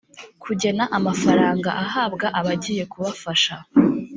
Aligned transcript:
kugena 0.43 0.83
amafaranga 0.97 1.69
ahabwa 1.83 2.25
abagiye 2.39 2.83
kubafasha 2.91 3.55